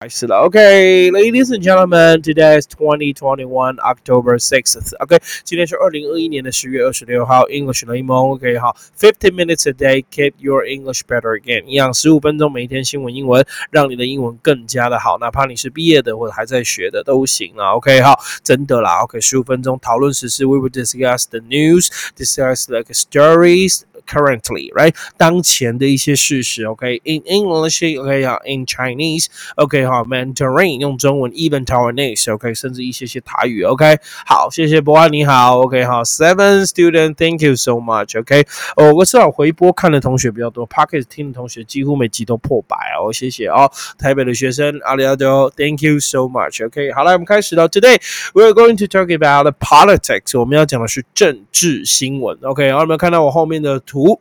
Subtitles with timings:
[0.00, 4.94] 开始了，OK, ladies and gentlemen, today is 2021 October 6th.
[5.00, 8.30] OK，今天是二零二一年的十月二十六号，English 雷蒙。
[8.30, 11.64] OK，好，fifteen minutes a day, keep your English better again。
[11.64, 15.18] 一样，十五分钟，每一天新闻英文，让你的英文更加的好。
[15.18, 17.72] 哪怕你是毕业的或者还在学的都行啊。
[17.74, 19.02] OK，好，真的啦。
[19.02, 23.80] OK，十五分钟讨论时事，we will discuss the news, discuss like stories.
[24.07, 24.93] Currently, right？
[25.15, 33.97] 当前的一些事实，OK？In English，OK 啊，In Chinese，OK 哈，Mandarin 用中文，even Taiwanese，OK，甚至一些些台语，OK。
[34.25, 38.45] 好，谢谢博安，你好，OK 好，Seven student，Thank you so much，OK。
[38.75, 43.71] 哦，我知道回播看的同学比较多，Pocket 听的同学几乎每集都破百哦，谢谢哦。
[43.97, 46.91] 台北的学生阿里阿多，Thank you so much，OK。
[46.91, 48.01] 好了，我们开始了，Today
[48.33, 52.69] we're going to talk about politics，我们要讲的是政治新闻，OK。
[52.73, 53.93] 好，有没有看到我后面的图？
[53.98, 54.20] 图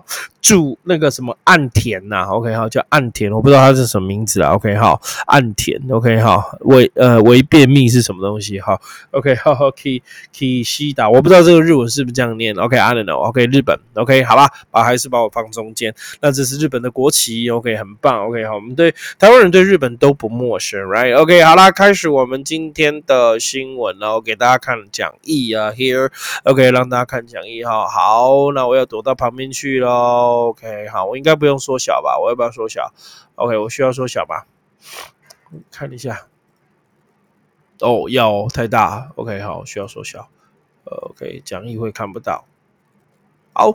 [0.42, 8.60] 住那个什么岸田呐，OK，好，叫岸田，我不知道他是什么名字啊，OK，好，岸田，OK，好，为呃为便秘是什么东西？
[8.60, 8.80] 好
[9.12, 10.02] ，OK，好好，K
[10.34, 30.50] Kishida，我不知道这个日文是不是这样念，OK，I don't know，OK，日本，OK，好吧，把还是把我放中间，那这是日本的国旗，OK，很棒，OK，好，我们对台湾人对日本都不陌生，Right？OK，好啦，开始我们今天的新闻喽，给大家看讲义啊，Here，OK，让大家看讲义哈，好，那我要躲到旁边去喽。
[30.50, 32.18] OK，好，我应该不用缩小吧？
[32.20, 32.94] 我要不要缩小
[33.36, 34.46] ？OK，我需要缩小吧？
[35.72, 36.28] 看一下。
[37.80, 39.12] 哦，要太大。
[39.16, 40.30] OK，好，需要缩小。
[40.86, 42.46] OK，讲义会看不到。
[43.58, 43.74] 好，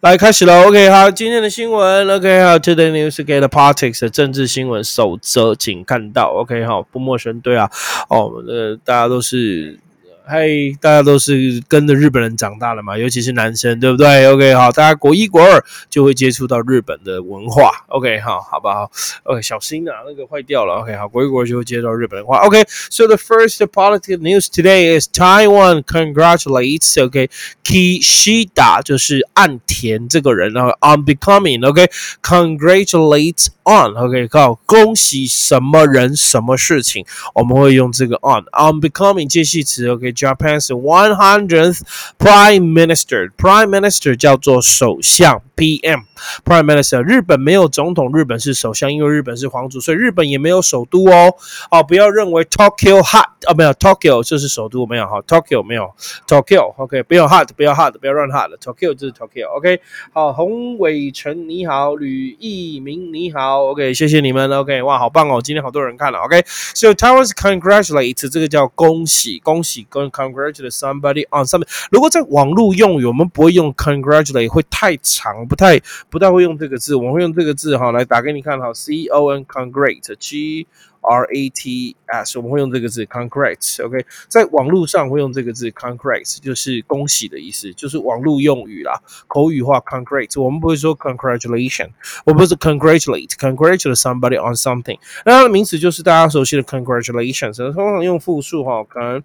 [0.00, 0.64] 来开始了。
[0.64, 2.10] OK，好，今天的新闻。
[2.10, 6.32] OK，好，Today News get politics 政治新闻守则，请看到。
[6.32, 7.70] OK，好，不陌生，对啊。
[8.08, 9.78] 哦，呃，大家都是。
[10.24, 10.46] 嗨，
[10.80, 17.84] 大家都是跟着日本人长大的嘛，尤其是男生，对不对？OK，好，大家国一、国二就会接触到日本的文化。
[17.88, 18.88] OK，好，好不好
[19.24, 20.76] ？OK，小心啊，那个坏掉了。
[20.76, 22.38] OK，好，国一、国二就会接触到日本文化。
[22.46, 27.28] OK，so the first political news today is Taiwan congratulates OK
[27.64, 37.04] Kishida，就是岸田这个人，然后 on becoming OK，congratulates on OK，好，恭喜什么人什么事情，
[37.34, 39.88] 我们会用这个 on on becoming 介系词。
[39.88, 40.11] OK。
[40.12, 41.80] Japan's 100th
[42.18, 43.30] Prime Minister.
[43.36, 46.04] Prime Minister 叫做首相，PM。
[46.44, 51.34] Prime Minister，日本没有总统，日本是首相，因为日本是皇族，所以日本也没有首都哦。
[51.70, 55.90] 哦，不要认为 Tokyo hot 啊，没有 Tokyo 就是首都，没有哈，Tokyo 没有
[56.28, 59.80] Tokyo，OK，不要 hot，不要 hot，不要乱 hot，Tokyo 就是 Tokyo，OK。
[60.12, 71.68] 好，洪伟成你好，吕义明你好，OK，谢谢你们，OK，哇，好棒哦，今天好多人看了，OK，So Taiwan's congratulate 这个叫恭喜，恭喜，恭 congratulate somebody on something。
[71.90, 75.80] 如果在网络用语，我们不会用 congratulate，会太长，不太。
[76.10, 80.66] 不太会用这个字，我们会用这个字哈来打给你看哈 congratulate」，「G
[81.00, 91.90] R A T S 我们会用这个字 congratulate，OK，在网络上会用这个字 congratulate，就是恭喜的意思，就是网络用语啦，口语化 congratulate，我们不会说 congratulation，
[92.24, 99.22] 我们是 congratulate，congratulate somebody on something，那它的名词就是大家熟悉的 congratulations，通常用复数哈，可能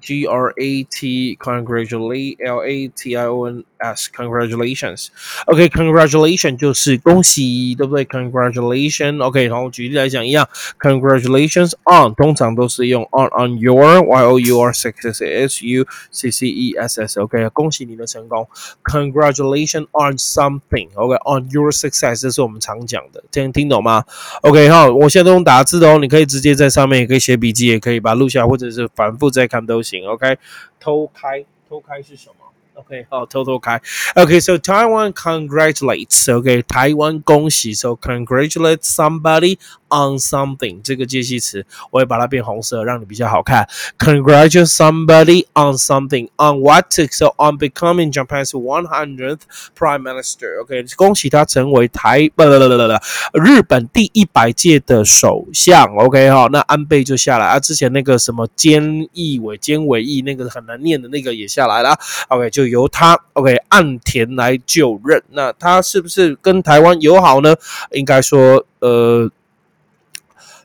[0.00, 5.10] G R A T congratulate L A T I O N S congratulations
[5.46, 10.48] OK congratulation 就是恭喜对不对 congratulation OK 然后举例来讲一样
[10.80, 16.48] congratulations on 通常都是用 on on your Y O U R success S U C C
[16.48, 18.48] E S S OK 恭喜你的成功
[18.84, 24.04] congratulation on something OK on your success 这是我们常讲的这样听懂吗
[24.42, 30.37] OK 好我现在都用打字的哦你可以直接在上面也可以写笔记也可以把它录下或者是反复再看都 不行，OK，
[30.79, 32.50] 偷开，偷开是什么？
[32.81, 33.79] ？OK，好，偷偷开。
[34.15, 36.35] OK，so Taiwan congratulates。
[36.35, 37.73] OK，台湾恭喜。
[37.73, 39.57] So congratulate somebody
[39.89, 40.81] on something。
[40.83, 43.69] 这个介系词我会把它变红色，让你比较好看。
[43.99, 46.91] Congratulate somebody on something on what?
[47.11, 49.41] So on becoming Japan's 100th
[49.77, 50.61] Prime Minister。
[50.61, 55.85] OK，恭喜他成为台不不不不不日本第一百届的首相。
[55.95, 57.59] OK，好，那安倍就下来啊。
[57.59, 61.95] 之前那个什么菅义伟、菅伟义那个很难念的那个也下来了。
[62.29, 62.70] OK，就。
[62.71, 65.21] 由他，OK，岸田来就任。
[65.29, 67.55] 那他是不是跟台湾友好呢？
[67.91, 69.29] 应该说，呃。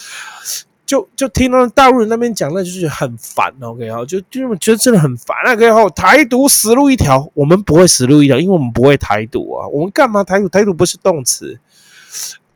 [0.86, 5.36] 就就听到大陆人那边讲，那就是很烦，OK 哈，就就觉得真的很烦。
[5.44, 9.68] 那可以哈，台独死路一条，我们不会死路一条，因为我们不会台独啊。
[9.68, 10.48] 我们干嘛台独？
[10.48, 11.60] 台独不是动词，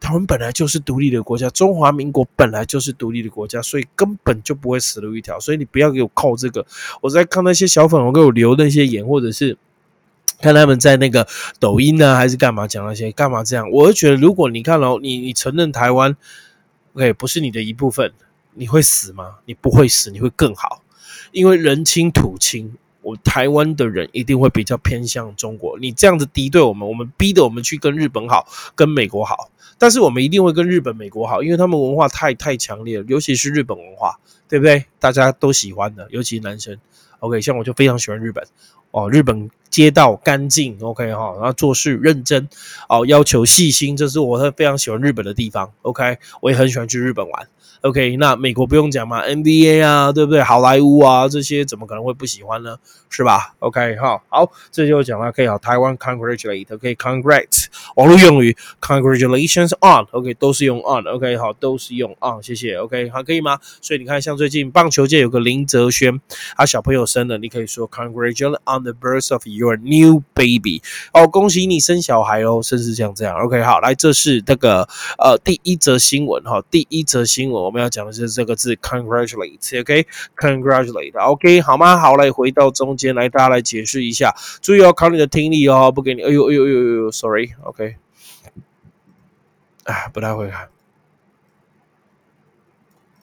[0.01, 5.39] 台湾本来就是独立的国家，中华民国本来就是独立的国家，所以根本就不会死路一条。
[5.39, 6.65] 所以你不要给我扣这个。
[7.03, 9.59] 我在看那些小粉红给我留那些言，或者是
[10.41, 11.29] 看他们在那个
[11.61, 13.71] 抖音呢，还是干嘛讲那些干嘛这样？
[13.71, 16.17] 我就觉得，如果你看哦，你你承认台湾。
[16.95, 18.13] OK，不是你的一部分，
[18.55, 19.37] 你会死吗？
[19.47, 20.83] 你不会死，你会更好，
[21.31, 25.79] 因为人亲土亲，我台湾的人一定会比较偏向中国。
[25.79, 34.85] 你这样子敌对我们，我们逼得我们去跟日本好，跟美国好，但是我们一定会跟日本、美国好，因为他们文化太太强烈了，尤其是日本文化，对不对？
[34.99, 36.79] 大家都喜欢的，尤其男生。
[37.21, 38.47] OK，像我就非常喜欢日本
[38.91, 42.49] 哦，日本街道干净，OK 哈，然后做事认真
[42.89, 45.73] 哦，要求细心，这是我非常喜欢日本的地方。
[45.81, 47.49] OK，我也很喜欢去日本玩。
[47.81, 50.41] OK，那美国不用讲嘛，NBA 啊，对不对？
[50.41, 52.77] 好莱坞啊，这些怎么可能会不喜欢呢？
[53.09, 57.67] 是吧？OK，好，好，这就讲了，可以好，台湾，congratulate，OK，congrats，
[57.97, 63.59] 网络用语 congratulations on，OK，都是用 on，OK，好，都是用 on，谢谢，OK，好，可以吗？
[63.81, 66.21] 所以你看，像最近棒球界有个林泽轩，
[66.57, 70.83] 他小朋友生了，你可以说 congratulate on the birth of you your new baby，
[71.13, 74.89] 哦，恭喜你生小孩哦，甚至像这样，OK，好，来，这是那个
[75.19, 77.63] 呃第一则新闻哈，第一则新闻。
[77.63, 81.97] 我们要讲的是这个字，congratulate，OK，congratulate，OK，好吗？
[81.97, 87.95] 好，来回到中间来，大家来解释一下，注意要考你的听力哦，不给你，哎呦哎呦哎呦哎呦，sorry，OK，
[89.85, 90.69] 啊，不太会看，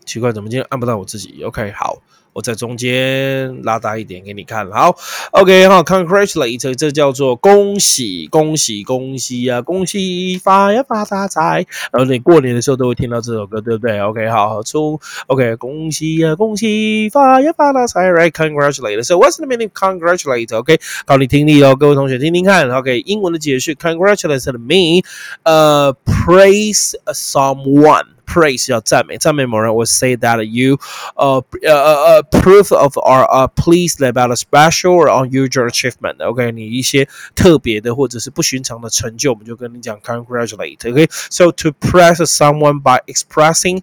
[0.05, 2.01] 奇怪，怎么今天按不到我自己？OK，好。
[2.33, 4.95] 我在中间拉大一点给你看，好
[5.31, 11.65] ，OK 哈，Congratulate，这叫做恭喜恭喜恭喜呀，恭喜发呀发大财。
[11.91, 19.03] 然后你过年的时候都会听到这首歌，对不对？OK，好，出 OK，恭喜呀恭喜发呀发大财，Right？Congratulate。
[19.03, 22.69] So what's the meaning of congratulate？OK，考你听力哦，各位同学听听看。
[22.69, 25.03] OK，英文的解释，Congratulate mean
[25.43, 28.05] 呃 praise someone。
[28.29, 29.73] praise 要赞美，赞美某人。
[29.73, 30.77] 我 say that you
[31.15, 36.20] uh uh uh proof of our uh pleased about a special or unusual achievement.
[36.22, 43.82] OK，你一些特别的或者是不寻常的成就，我们就跟你讲 congratulate。OK，so to praise someone by expressing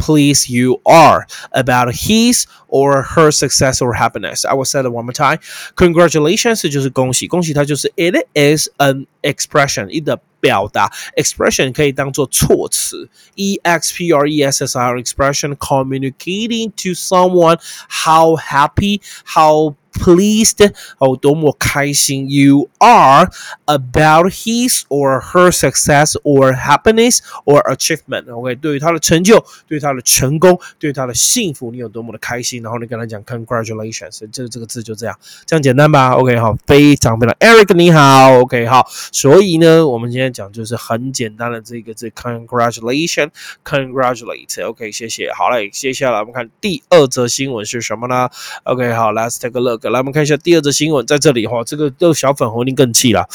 [0.00, 4.44] pleased you are about his or her success or happiness.
[4.44, 5.38] I will say it one more time.
[5.76, 14.82] Congratulations 就是恭喜，恭喜它就是 it is an expression，一的表达 expression 可以当做措辞，e x p r e s s i
[14.82, 23.30] r expression communicating to someone how happy how pleased 哦，多么开心 you are
[23.64, 32.63] about his or her success or happiness or achievement。OK，对于他的成就，对于 他的成功，对他的幸福，你有多么的开心？
[32.63, 44.67] 然后你跟他讲 congratulations，这这个字就这样，这样简单吧？OK，好，非常非常，Eric 你好，OK，好，所以呢，我们今天讲就是很简单的这个字 congratulation，congratulate。
[44.67, 45.31] OK，谢谢。
[45.33, 48.29] 好嘞，接下来我们看第二则新闻是什么呢
[48.63, 49.83] ？OK，好，Let's take a look。
[49.85, 53.27] 来我们看一下第二则新闻，在这里哈，这个都小粉红一定更气了。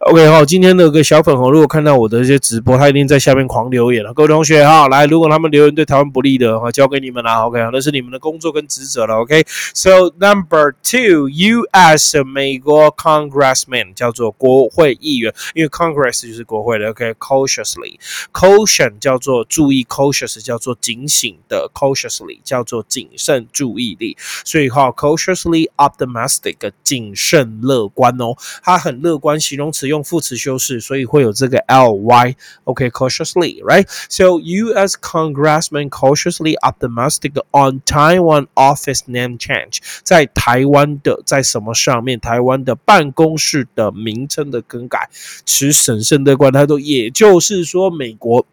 [0.00, 4.12] OK 好，今天那个小粉红如果看到我的一些直播，他一定在下面狂留言了。
[4.12, 7.46] 各位同学哈，来，如果他们留言对台湾不利的话，交给你们啦。
[7.46, 9.16] OK 那是你们的工作跟职责了。
[9.16, 12.22] OK，So number two，U.S.
[12.24, 16.90] 美国 Congressman 叫做国会议员，因为 Congress 就是国会的。
[16.90, 24.16] OK，cautiously，caution 叫做注意，cautious 叫做警醒的，cautiously 叫做谨慎注意力。
[24.44, 32.34] 所以哈，cautiously optimistic 谨慎乐观哦，它很乐观，形容词用副词修饰，所以会有这个 ly。
[32.64, 34.96] OK，cautiously，right？So U.S.
[35.00, 42.18] Congressman cautiously optimistic on Taiwan office name change，在台湾的在什么上面？
[42.18, 45.10] 台湾的办公室的名称的更改，
[45.44, 46.78] 持审慎乐观态度。
[46.78, 48.46] 也就是说，美国。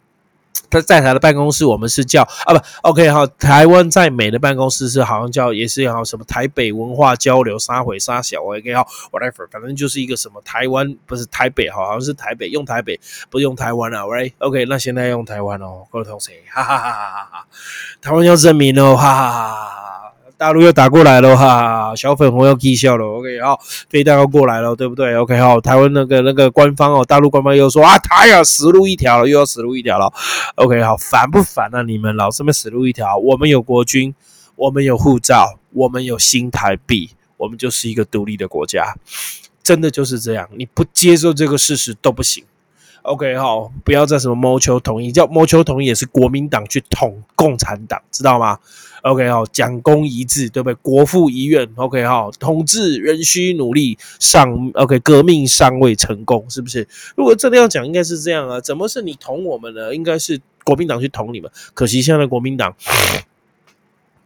[0.69, 12.99] 他在台的办公室，我们是叫啊不，OK 哈，台湾在美的办公室是好像叫也是好什么台北文化交流沙毁沙小 OK 哈 whatever，反正就是一个什么台湾不是台北哈，好像是台北用台北
[13.29, 17.45] 不用台湾啊，Right OK，那现在用台湾哦，各位同学，哈哈哈哈哈哈，
[18.01, 19.68] 台湾要证明哦，哈哈哈哈。
[20.39, 23.05] 大陆又打过来了哈，小粉红要踢笑了。
[23.05, 30.09] OK，好，飞弹要过来了，对不对？OK，好，台湾那个那个官方哦，大陆官方又说啊，他要死路一条了，又要死路一条了。
[30.55, 31.81] OK，好，烦不烦啊？
[31.81, 33.17] 你们老是们死路一条。
[33.17, 34.15] 我们有国军，
[34.55, 38.95] 我们有护照，我们有新台币，我们就是一个独立的国家，
[39.61, 40.47] 真的就是这样。
[40.55, 42.45] 你不接受这个事实都不行。
[43.01, 48.59] OK，好，不要再什么谋求统一，叫谋求统一也是国民党去统共产党，知道吗
[49.01, 50.73] ？OK 好，蒋公遗志，对不对？
[50.81, 56.87] 国父遗愿，OK 好，统治仍需努力，尚 OK 革命尚未成功，是不是？
[57.15, 58.59] 如果真的要讲，应该是这样啊？
[58.61, 59.93] 怎么是你捅我们呢？
[59.95, 62.75] 应该是国民党去捅你们，可惜现在国民党。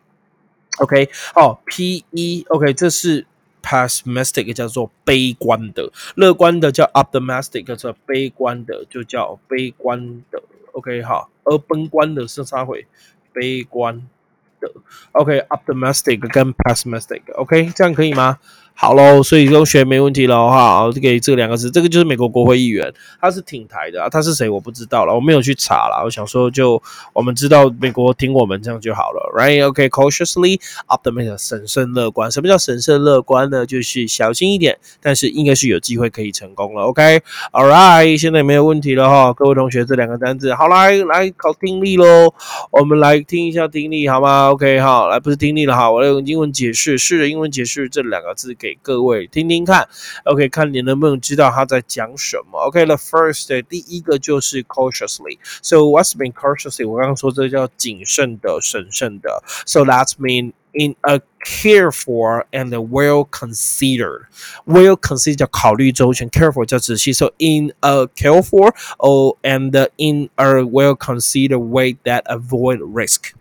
[0.79, 3.25] OK，哦，P E OK，这是
[3.61, 10.41] pessimistic 叫做悲观的，乐观的叫 optimistic，叫做悲观的就叫悲观的。
[10.71, 12.87] OK，好，而悲观的是啥会？
[13.33, 14.07] 悲观
[14.59, 14.71] 的。
[15.11, 18.39] OK，optimistic 跟 pessimistic，OK，这样可以吗？
[18.81, 20.89] 好喽，所以都学没问题了哈。
[21.01, 26.01] 给这两个字，这个就是美国国会议员，他是挺台的啊，他是谁我不知道了，我没有去查了。
[26.05, 26.81] 我想说，就
[27.11, 32.31] 我们知道美国听我们这样就好了，Right？OK，cautiously optimistic，审慎乐观。
[32.31, 33.65] 什么叫审慎乐观呢？
[33.65, 36.83] 就是小心一点，但是应该是有机会可以成功了。
[36.83, 39.33] OK，All right，现在没有问题了哈。
[39.33, 42.33] 各位同学，这两个单字，好来来考听力喽。
[42.71, 48.68] 我们来听一下听力好吗？OK，好，来不是听力了哈，我用英文解释，试着英文解释这两个字给。
[48.68, 49.88] 给各位听听看，
[50.24, 52.58] OK，看你能不能知道他在讲什么。
[52.66, 56.88] OK，the first 第一个就是 cautiously。So what's mean cautiously？
[56.88, 59.44] 我刚刚说这叫谨慎的、审慎的。
[59.64, 64.26] So that's mean in a careful and well considered.
[64.66, 67.12] Well considered 叫考虑周全，careful 叫仔细。
[67.12, 73.34] So in a careful or and in a well considered way that avoid risk.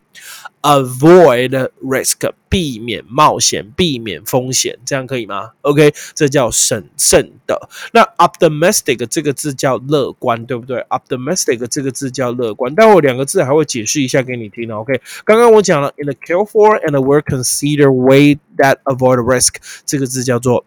[0.60, 7.68] Avoid risk，避免冒险，避免风险，这样可以吗？OK，这叫审慎的。
[7.92, 19.54] 那 optimistic 这个字叫乐观，对不对？optimistic 这个字叫乐观，待会两个字还会解释一下给你听 OK，刚刚我讲了，in a careful and a well considered way that avoid risk，
[19.86, 20.64] 这个字叫做。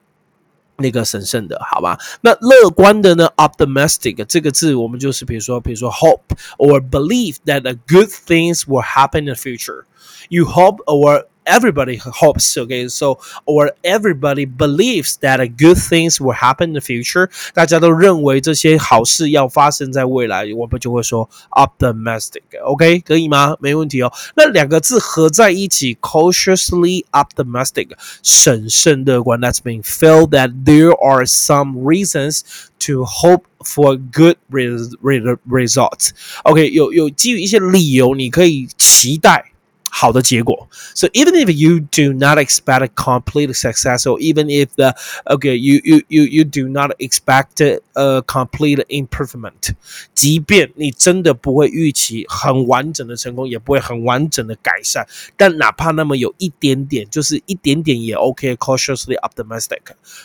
[0.79, 1.99] 那个神圣的，好吧？
[2.21, 3.31] 那乐观的呢？
[3.37, 9.85] optimistic 这个字，我们就是比如说，比如说 hope or believe that a good things will happen in the future.
[10.29, 12.89] You hope or everybody hopes, okay?
[12.89, 17.31] So, or everybody believes that good things will happen in the future.
[17.55, 22.43] 大家都认为这些好事要发生在未来，我们就会说 optimistic.
[22.65, 23.57] OK，可以吗？
[23.61, 24.13] 没问题哦。
[24.37, 27.91] 那两个字合在一起，cautiously optimistic，
[28.23, 29.41] 审慎乐观。
[29.41, 32.41] That's mean feel that there are some reasons
[32.81, 36.11] to hope for good results.
[36.43, 39.50] OK，有有基于一些理由，你可以期待。
[39.91, 40.69] 好的结果。
[40.95, 44.95] So even if you do not expect a complete success, or even if the
[45.25, 47.63] okay you you you you do not expect
[47.95, 49.71] a complete improvement，
[50.13, 59.81] 即便你真的不会预期很完整的成功，也不会很完整的改善，但哪怕那么有一点点，就是一点点也 OK。Cautiously optimistic，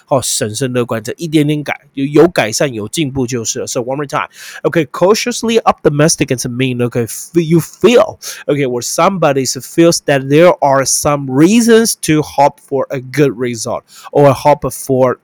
[0.06, 3.68] 好，审慎乐观，这一点点改，有有改善有进步就是了。
[3.68, 4.28] So one more time,
[4.64, 7.08] okay, cautiously optimistic is mean okay
[7.42, 13.01] you feel okay where somebody's feels that there are some reasons to hope for a
[13.01, 15.21] good result or hope for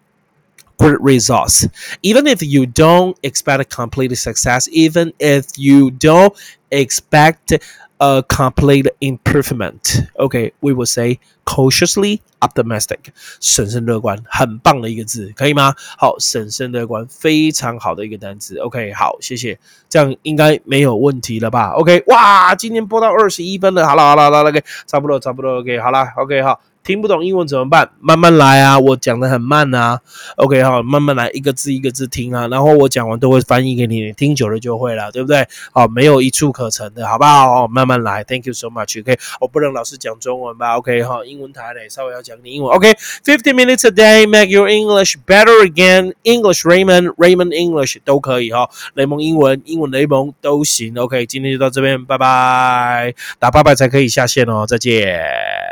[0.78, 1.66] good results.
[2.02, 6.34] Even if you don't expect a complete success, even if you don't
[6.72, 7.60] expect
[7.98, 10.08] a complete improvement.
[10.14, 12.98] OK, we will say cautiously optimistic，
[13.40, 15.74] 审慎乐观，很棒的一个字，可以吗？
[15.96, 18.56] 好，审慎乐观，非常好的一个单词。
[18.58, 19.58] OK，好，谢谢，
[19.88, 26.60] 这样应该没有问题了吧？OK，哇，今天播到二十一分了，好了好了好了，OK，差不多差不多，OK，好了，OK，好。
[26.84, 27.90] 听不懂英文怎么办？
[28.00, 30.00] 慢慢来啊，我讲的很慢啊。
[30.36, 32.48] OK 哈，慢慢来，一个字一个字听啊。
[32.48, 35.46] 然后我讲完都会翻译给你，你听久了就会了，对不对？
[35.72, 37.68] 好，没有一触可成的，好不好？
[37.68, 38.24] 慢慢来。
[38.24, 39.00] Thank you so much.
[39.00, 42.74] OK，我不能老是讲中文吧？OK 哈，英文台嘞，稍微要讲点英文。
[42.74, 46.14] OK，fifty minutes a day make your English better again.
[46.24, 48.68] English Raymond Raymond English 都可以哈。
[48.94, 50.98] 雷蒙英文，英文雷蒙都行。
[50.98, 53.14] OK，今天就到这边，拜拜。
[53.38, 55.71] 打八百才可以下线哦，再见。